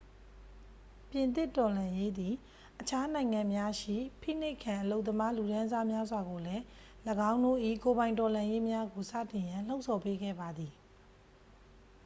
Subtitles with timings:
[1.09, 2.33] ပြင်သစ်တော်လှန်ရေးသည်
[2.79, 6.63] အခြားနိုင်ငံများရှိ ဖိနှိပ်ခံ အလုပ်သမားလူတန်းစားများစွာကိုလည်း
[7.31, 10.73] ၎င်းတို့၏ကိုယ်ပိုင်တော်လှန်ရေးများကိုစတင်ရန် လှုံ့ဆော်ပေးခဲ့ပါသည်